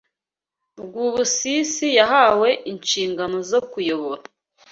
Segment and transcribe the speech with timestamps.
[0.81, 4.21] Rwubusisi yahawe inshingano zo kuyobora